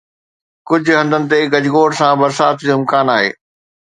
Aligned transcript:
ڪجهه 0.67 0.95
هنڌن 0.99 1.23
تي 1.29 1.39
گجگوڙ 1.53 1.89
سان 1.99 2.13
برسات 2.21 2.55
جو 2.65 2.71
امڪان 2.79 3.07
آهي 3.17 3.31